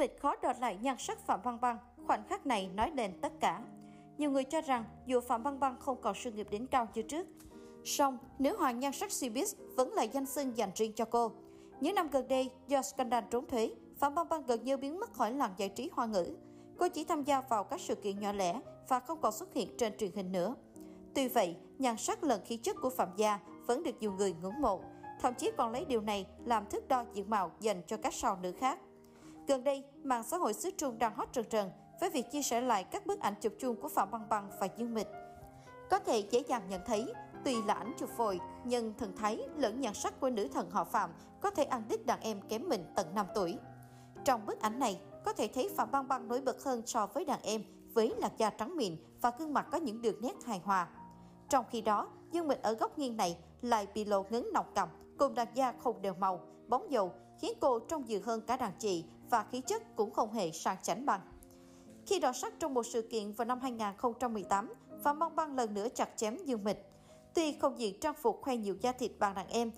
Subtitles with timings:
[0.00, 3.32] Mịch khó đọt lại nhan sắc Phạm Băng Băng, khoảnh khắc này nói lên tất
[3.40, 3.62] cả.
[4.18, 7.02] Nhiều người cho rằng dù Phạm Băng Băng không còn sự nghiệp đỉnh cao như
[7.02, 7.26] trước,
[7.84, 11.32] song nữ hoàng nhan sắc Cbiz vẫn là danh xưng dành riêng cho cô.
[11.80, 15.12] Những năm gần đây, do scandal trốn thuế, Phạm Băng Băng gần như biến mất
[15.12, 16.36] khỏi làng giải trí hoa ngữ.
[16.78, 19.76] Cô chỉ tham gia vào các sự kiện nhỏ lẻ và không còn xuất hiện
[19.78, 20.54] trên truyền hình nữa.
[21.14, 24.60] Tuy vậy, nhan sắc lần khí chất của Phạm Gia vẫn được nhiều người ngưỡng
[24.60, 24.80] mộ,
[25.20, 28.38] thậm chí còn lấy điều này làm thước đo diện mạo dành cho các sao
[28.42, 28.78] nữ khác.
[29.50, 32.60] Gần đây, mạng xã hội xứ Trung đang hot trần trần với việc chia sẻ
[32.60, 35.06] lại các bức ảnh chụp chung của Phạm Băng Băng và Dương Mịch.
[35.90, 37.12] Có thể dễ dàng nhận thấy,
[37.44, 40.84] tuy là ảnh chụp vội, nhưng thần thái lẫn nhan sắc của nữ thần họ
[40.84, 41.10] Phạm
[41.40, 43.58] có thể ăn đứt đàn em kém mình tận 5 tuổi.
[44.24, 47.24] Trong bức ảnh này, có thể thấy Phạm Băng Băng nổi bật hơn so với
[47.24, 47.62] đàn em
[47.94, 50.88] với làn da trắng mịn và gương mặt có những đường nét hài hòa.
[51.48, 54.88] Trong khi đó, Dương Mịch ở góc nghiêng này lại bị lộ ngấn nọc cầm
[55.20, 58.72] cùng đặt da không đều màu, bóng dầu khiến cô trông dịu hơn cả đàn
[58.78, 61.20] chị và khí chất cũng không hề sang chảnh bằng.
[62.06, 64.72] Khi đọ sắc trong một sự kiện vào năm 2018,
[65.02, 66.86] Phạm Băng Băng lần nữa chặt chém Dương Mịch.
[67.34, 69.70] Tuy không diện trang phục khoe nhiều da thịt bằng đàn em,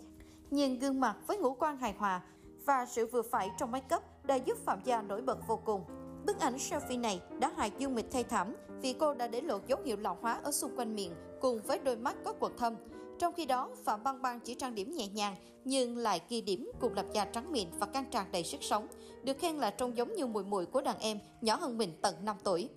[0.51, 2.23] nhưng gương mặt với ngũ quan hài hòa
[2.67, 5.85] và sự vừa phải trong make up đã giúp Phạm Gia nổi bật vô cùng.
[6.27, 9.59] Bức ảnh selfie này đã hại Dương Mịch thay thảm vì cô đã để lộ
[9.67, 12.77] dấu hiệu lão hóa ở xung quanh miệng cùng với đôi mắt có quầng thâm.
[13.23, 16.71] Trong khi đó, Phạm Băng Băng chỉ trang điểm nhẹ nhàng nhưng lại ghi điểm
[16.81, 18.87] cùng lập da trắng mịn và căng tràn đầy sức sống,
[19.23, 22.25] được khen là trông giống như mùi mùi của đàn em nhỏ hơn mình tận
[22.25, 22.69] 5 tuổi.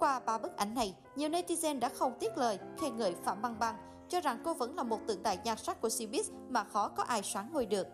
[0.00, 3.58] Qua ba bức ảnh này, nhiều netizen đã không tiếc lời khen ngợi Phạm Băng
[3.58, 3.76] Băng,
[4.08, 7.02] cho rằng cô vẫn là một tượng đài nhan sắc của showbiz mà khó có
[7.02, 7.86] ai sáng ngôi được.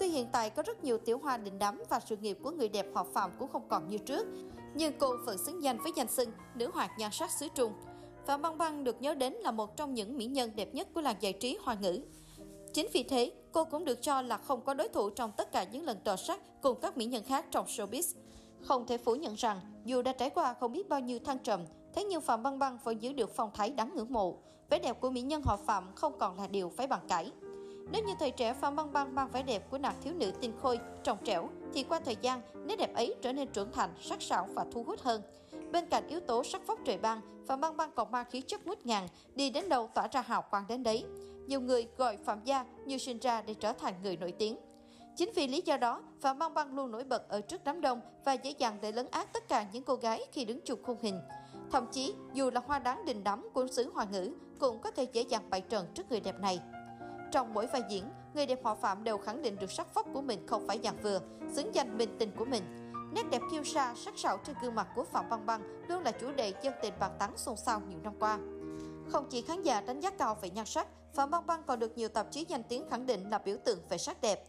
[0.00, 2.68] Tuy hiện tại có rất nhiều tiểu hoa đình đám và sự nghiệp của người
[2.68, 4.26] đẹp họ Phạm cũng không còn như trước,
[4.74, 7.72] nhưng cô vẫn xứng danh với danh xưng nữ hoạt nhan sắc xứ Trung.
[8.26, 11.00] Phạm Băng Băng được nhớ đến là một trong những mỹ nhân đẹp nhất của
[11.00, 12.00] làng giải trí hoa ngữ.
[12.72, 15.64] Chính vì thế, cô cũng được cho là không có đối thủ trong tất cả
[15.64, 18.14] những lần tòa sắc cùng các mỹ nhân khác trong showbiz.
[18.62, 21.60] Không thể phủ nhận rằng, dù đã trải qua không biết bao nhiêu thăng trầm,
[21.94, 24.36] thế nhưng Phạm Băng Băng vẫn giữ được phong thái đáng ngưỡng mộ.
[24.70, 27.30] Vẻ đẹp của mỹ nhân họ Phạm không còn là điều phải bàn cãi.
[27.92, 30.52] Nếu như thời trẻ Phạm Băng Băng mang vẻ đẹp của nàng thiếu nữ tinh
[30.62, 34.22] khôi, trong trẻo, thì qua thời gian, nét đẹp ấy trở nên trưởng thành, sắc
[34.22, 35.22] sảo và thu hút hơn.
[35.72, 38.66] Bên cạnh yếu tố sắc vóc trời băng Phạm Băng Băng còn mang khí chất
[38.66, 41.04] ngút ngàn, đi đến đâu tỏa ra hào quang đến đấy.
[41.46, 44.58] Nhiều người gọi Phạm Gia như sinh ra để trở thành người nổi tiếng.
[45.16, 48.00] Chính vì lý do đó, Phạm Băng Băng luôn nổi bật ở trước đám đông
[48.24, 50.98] và dễ dàng để lấn át tất cả những cô gái khi đứng chụp khung
[51.02, 51.20] hình.
[51.70, 55.06] Thậm chí, dù là hoa đáng đình đắm của xứ hoa ngữ, cũng có thể
[55.12, 56.60] dễ dàng bày trần trước người đẹp này.
[57.32, 58.04] Trong mỗi vai diễn,
[58.34, 61.02] người đẹp họ Phạm đều khẳng định được sắc vóc của mình không phải dạng
[61.02, 61.20] vừa,
[61.52, 62.62] xứng danh bình tình của mình.
[63.14, 66.12] Nét đẹp kiêu sa, sắc sảo trên gương mặt của Phạm Băng Băng luôn là
[66.12, 68.38] chủ đề dân tình bàn tán xôn xao nhiều năm qua.
[69.12, 71.98] Không chỉ khán giả đánh giá cao về nhan sắc, Phạm Băng Băng còn được
[71.98, 74.48] nhiều tạp chí danh tiếng khẳng định là biểu tượng về sắc đẹp.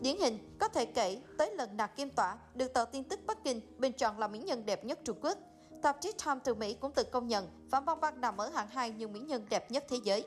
[0.00, 3.44] Điển hình có thể kể tới lần Nạc Kim Tỏa được tờ tin tức Bắc
[3.44, 5.38] Kinh bình chọn là mỹ nhân đẹp nhất Trung Quốc.
[5.82, 8.68] Tạp chí Time từ Mỹ cũng từng công nhận Phạm Băng Băng nằm ở hạng
[8.68, 10.26] 2 như mỹ nhân đẹp nhất thế giới.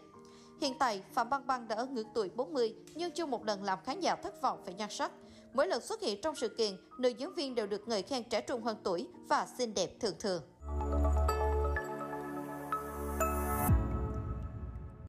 [0.61, 3.79] Hiện tại, Phạm Băng Băng đã ở ngưỡng tuổi 40 nhưng chưa một lần làm
[3.83, 5.11] khán giả thất vọng về nhan sắc.
[5.53, 8.41] Mỗi lần xuất hiện trong sự kiện, nữ diễn viên đều được người khen trẻ
[8.41, 10.41] trung hơn tuổi và xinh đẹp thường thường.